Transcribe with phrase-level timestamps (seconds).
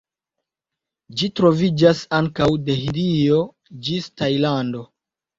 [1.19, 3.37] Ĝi troviĝas ankaŭ de Hindio
[3.89, 4.83] ĝis Tajlando.